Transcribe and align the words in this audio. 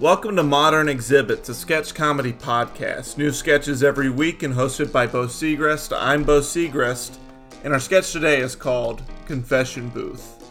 Welcome 0.00 0.36
to 0.36 0.42
Modern 0.42 0.88
Exhibits, 0.88 1.50
a 1.50 1.54
sketch 1.54 1.94
comedy 1.94 2.32
podcast. 2.32 3.18
New 3.18 3.30
sketches 3.30 3.82
every 3.82 4.08
week 4.08 4.42
and 4.42 4.54
hosted 4.54 4.90
by 4.90 5.06
Bo 5.06 5.26
Segrest. 5.26 5.94
I'm 5.94 6.24
Bo 6.24 6.40
Segrest, 6.40 7.18
and 7.64 7.74
our 7.74 7.78
sketch 7.78 8.10
today 8.10 8.40
is 8.40 8.56
called 8.56 9.02
Confession 9.26 9.90
Booth. 9.90 10.50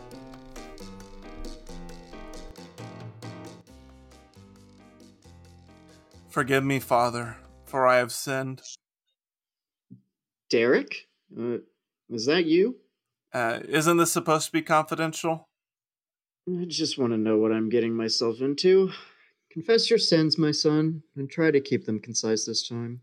Forgive 6.29 6.63
me, 6.63 6.79
Father, 6.79 7.37
for 7.65 7.87
I 7.87 7.97
have 7.97 8.11
sinned. 8.11 8.61
Derek? 10.51 11.07
Uh, 11.35 11.57
is 12.11 12.27
that 12.27 12.45
you? 12.45 12.75
Uh, 13.33 13.61
isn't 13.67 13.97
this 13.97 14.11
supposed 14.11 14.45
to 14.45 14.51
be 14.51 14.61
confidential? 14.61 15.49
I 16.47 16.65
just 16.67 16.99
want 16.99 17.13
to 17.13 17.17
know 17.17 17.39
what 17.39 17.51
I'm 17.51 17.69
getting 17.69 17.95
myself 17.95 18.41
into. 18.41 18.91
Confess 19.51 19.89
your 19.89 19.99
sins, 19.99 20.37
my 20.37 20.51
son, 20.51 21.01
and 21.15 21.29
try 21.29 21.49
to 21.49 21.59
keep 21.59 21.85
them 21.85 21.99
concise 21.99 22.45
this 22.45 22.67
time. 22.67 23.01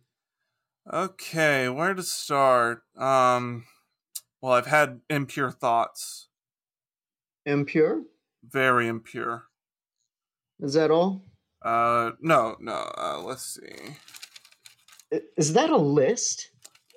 Okay, 0.92 1.68
where 1.68 1.95
to 1.95 2.02
start? 2.04 2.82
Um, 2.96 3.64
well, 4.41 4.52
I've 4.52 4.66
had 4.66 5.01
impure 5.10 5.51
thoughts. 5.51 6.28
Impure? 7.45 8.02
Very 8.48 8.87
impure. 8.87 9.46
Is 10.60 10.74
that 10.74 10.92
all? 10.92 11.24
Uh, 11.62 12.12
no, 12.20 12.56
no. 12.60 12.92
Uh, 12.96 13.20
let's 13.24 13.59
see. 13.60 13.96
Is 15.37 15.52
that 15.54 15.70
a 15.70 15.76
list? 15.76 16.51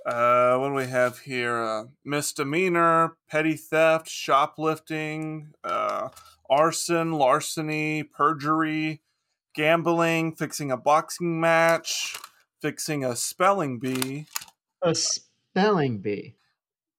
Uh, 0.05 0.57
what 0.57 0.69
do 0.69 0.73
we 0.75 0.85
have 0.85 1.19
here? 1.19 1.57
Uh, 1.57 1.83
misdemeanor, 2.05 3.17
petty 3.27 3.55
theft, 3.55 4.07
shoplifting, 4.07 5.53
uh, 5.63 6.09
arson, 6.49 7.13
larceny, 7.13 8.03
perjury, 8.03 9.01
gambling, 9.55 10.35
fixing 10.35 10.71
a 10.71 10.77
boxing 10.77 11.39
match, 11.39 12.17
fixing 12.61 13.03
a 13.03 13.15
spelling 13.15 13.79
bee. 13.79 14.25
A 14.81 14.95
spelling 14.95 15.99
bee. 15.99 16.35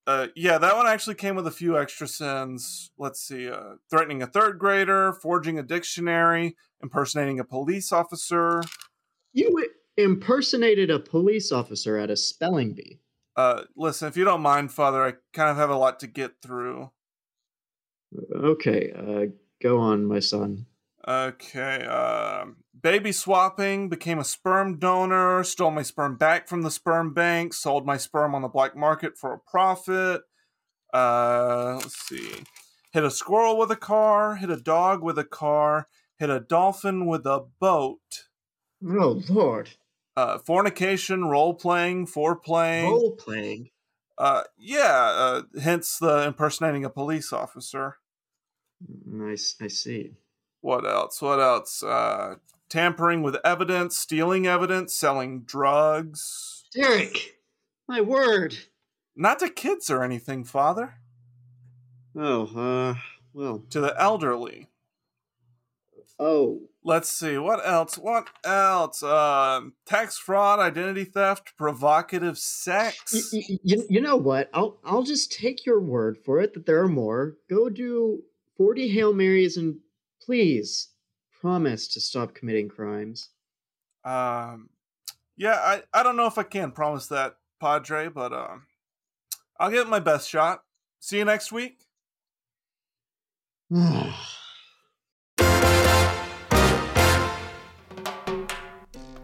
Uh, 0.07 0.27
yeah, 0.35 0.59
that 0.59 0.77
one 0.77 0.87
actually 0.87 1.15
came 1.15 1.37
with 1.37 1.47
a 1.47 1.53
few 1.53 1.79
extra 1.79 2.09
sins. 2.09 2.91
Let's 2.99 3.21
see, 3.21 3.49
uh, 3.49 3.75
threatening 3.91 4.23
a 4.23 4.27
third 4.27 4.59
grader, 4.59 5.13
forging 5.13 5.59
a 5.59 5.63
dictionary, 5.63 6.57
impersonating 6.83 7.39
a 7.39 7.45
police 7.45 7.93
officer. 7.93 8.63
You 9.33 9.67
impersonated 9.97 10.91
a 10.91 10.99
police 10.99 11.53
officer 11.53 11.97
at 11.97 12.11
a 12.11 12.17
spelling 12.17 12.75
bee. 12.75 13.01
Uh, 13.37 13.63
listen, 13.77 14.09
if 14.09 14.17
you 14.17 14.25
don't 14.25 14.41
mind, 14.41 14.73
Father, 14.73 15.03
I 15.05 15.13
kind 15.33 15.51
of 15.51 15.57
have 15.57 15.71
a 15.71 15.77
lot 15.77 16.01
to 16.01 16.07
get 16.07 16.33
through. 16.43 16.91
Okay, 18.35 18.93
uh, 18.93 19.27
go 19.63 19.79
on, 19.79 20.05
my 20.05 20.19
son. 20.19 20.67
Okay, 21.09 21.85
um, 21.87 22.57
baby 22.79 23.11
swapping, 23.11 23.89
became 23.89 24.19
a 24.19 24.25
sperm 24.25 24.79
donor, 24.79 25.43
stole 25.45 25.71
my 25.71 25.83
sperm 25.83 26.17
back 26.17 26.47
from 26.47 26.63
the 26.63 26.71
sperm 26.71 27.15
bank, 27.15 27.55
sold 27.55 27.87
my 27.87 27.97
sperm 27.97 28.35
on 28.35 28.43
the 28.43 28.49
black 28.49 28.77
market 28.77 29.17
for 29.17 29.33
a 29.33 29.39
profit. 29.39 30.23
Uh, 30.93 31.79
let's 31.81 31.97
see. 32.07 32.45
Hit 32.93 33.05
a 33.05 33.11
squirrel 33.11 33.57
with 33.57 33.71
a 33.71 33.77
car, 33.77 34.37
hit 34.37 34.51
a 34.51 34.57
dog 34.57 35.03
with 35.03 35.19
a 35.19 35.25
car, 35.25 35.89
hit 36.19 36.29
a 36.29 36.41
dolphin 36.41 37.07
with 37.07 37.25
a 37.25 37.47
boat. 37.61 38.27
Oh, 38.85 39.23
Lord. 39.29 39.71
Uh, 40.17 40.39
fornication, 40.39 41.25
role 41.25 41.55
playing, 41.55 42.07
foreplaying. 42.07 42.91
Role 42.91 43.17
playing? 43.17 43.71
Uh, 44.19 44.43
yeah, 44.59 45.09
uh, 45.15 45.43
hence 45.63 45.99
the 45.99 46.27
impersonating 46.27 46.85
a 46.85 46.91
police 46.91 47.33
officer. 47.33 47.97
Nice, 49.07 49.57
I 49.61 49.69
see. 49.69 50.13
What 50.61 50.87
else? 50.87 51.21
What 51.23 51.41
else? 51.41 51.83
Uh, 51.83 52.37
tampering 52.69 53.23
with 53.23 53.37
evidence, 53.45 53.97
stealing 53.97 54.47
evidence, 54.47 54.95
selling 54.95 55.43
drugs. 55.43 56.65
Derek! 56.75 57.39
My 57.89 58.01
word! 58.01 58.57
Not 59.17 59.39
to 59.41 59.49
kids 59.49 59.91
or 59.91 60.03
anything, 60.03 60.45
Father. 60.45 60.95
Oh, 62.17 62.47
uh, 62.57 62.95
well. 63.33 63.65
To 63.71 63.81
the 63.81 63.95
elderly. 64.01 64.69
Oh, 66.19 66.61
Let's 66.83 67.11
see. 67.11 67.37
What 67.37 67.67
else? 67.67 67.99
What 67.99 68.29
else? 68.43 69.03
Um, 69.03 69.75
tax 69.85 70.17
fraud, 70.17 70.61
identity 70.61 71.05
theft, 71.05 71.53
provocative 71.59 72.39
sex. 72.39 73.31
you, 73.33 73.59
you, 73.63 73.87
you 73.91 74.01
know 74.01 74.17
what? 74.17 74.49
I'll 74.55 74.79
I'll 74.83 75.03
just 75.03 75.31
take 75.31 75.67
your 75.67 75.81
word 75.81 76.17
for 76.25 76.41
it 76.41 76.55
that 76.55 76.65
there 76.65 76.81
are 76.81 76.89
more. 76.89 77.37
Go 77.51 77.69
do 77.69 78.23
forty 78.57 78.89
hail 78.89 79.13
marys 79.13 79.59
and 79.59 79.81
please 80.23 80.89
promise 81.41 81.89
to 81.89 82.01
stop 82.01 82.35
committing 82.35 82.69
crimes. 82.69 83.31
Um, 84.05 84.71
yeah, 85.37 85.55
I, 85.55 85.83
I 85.93 86.03
don't 86.03 86.17
know 86.17 86.27
if 86.27 86.39
I 86.39 86.43
can 86.43 86.73
promise 86.73 87.07
that, 87.09 87.37
Padre, 87.61 88.09
but 88.09 88.33
um, 88.33 88.67
I'll 89.59 89.71
give 89.71 89.87
it 89.87 89.91
my 89.91 90.01
best 90.01 90.29
shot. 90.29 90.63
See 91.01 91.19
you 91.19 91.25
next 91.25 91.53
week. 91.53 91.85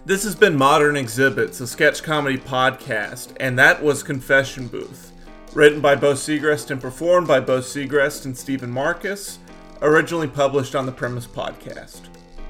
This 0.07 0.23
has 0.23 0.37
been 0.37 0.57
Modern 0.57 0.97
Exhibits, 0.97 1.61
a 1.61 1.67
sketch 1.67 2.01
comedy 2.01 2.39
podcast, 2.39 3.37
and 3.41 3.59
that 3.59 3.83
was 3.83 4.05
Confession 4.05 4.69
Booth. 4.69 5.11
Written 5.53 5.81
by 5.81 5.97
Bo 5.97 6.13
Segrest 6.13 6.71
and 6.71 6.81
performed 6.81 7.27
by 7.27 7.41
Bo 7.41 7.59
Segrest 7.59 8.25
and 8.25 8.39
Stephen 8.39 8.71
Marcus, 8.71 9.41
originally 9.83 10.29
published 10.29 10.75
on 10.75 10.87
the 10.87 10.93
Premise 10.93 11.27
Podcast. 11.27 12.03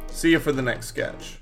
See 0.08 0.30
you 0.30 0.38
for 0.38 0.52
the 0.52 0.62
next 0.62 0.86
sketch. 0.86 1.38